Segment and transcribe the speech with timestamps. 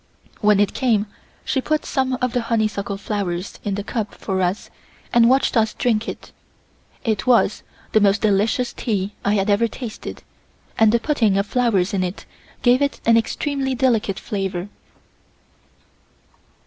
[0.39, 1.05] When it came,
[1.45, 4.71] she put some of the honeysuckle flowers in the cup for us
[5.13, 6.31] and watched us drink it.
[7.03, 10.23] It was the most delicious tea I had ever tasted
[10.75, 12.25] and the putting of flowers in it
[12.63, 14.69] gave it an extremely delicate flavour.